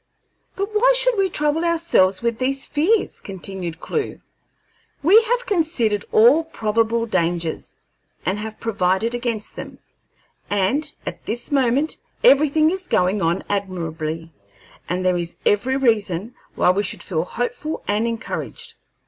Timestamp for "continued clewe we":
3.21-5.21